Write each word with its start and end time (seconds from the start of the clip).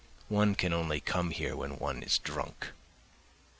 One 0.29 0.55
can 0.55 0.73
only 0.73 0.99
come 0.99 1.29
here 1.29 1.55
when 1.55 1.77
one 1.77 2.01
is 2.01 2.17
drunk. 2.17 2.69